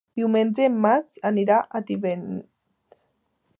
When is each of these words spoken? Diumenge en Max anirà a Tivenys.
Diumenge 0.19 0.63
en 0.69 0.79
Max 0.85 1.19
anirà 1.31 1.59
a 1.61 1.83
Tivenys. 1.91 3.07